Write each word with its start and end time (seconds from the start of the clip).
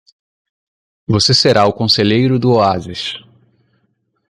Você 1.05 1.31
será 1.31 1.67
o 1.67 1.73
conselheiro 1.73 2.39
do 2.39 2.53
oásis. 2.53 3.17